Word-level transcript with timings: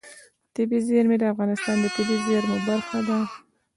طبیعي 0.55 0.81
زیرمې 0.87 1.17
د 1.19 1.23
افغانستان 1.33 1.75
د 1.79 1.85
طبیعي 1.95 2.19
زیرمو 2.27 2.57
برخه 2.67 2.99
ده. 3.07 3.19